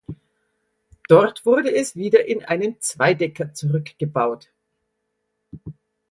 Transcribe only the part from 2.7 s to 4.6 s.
Zweidecker zurückgebaut.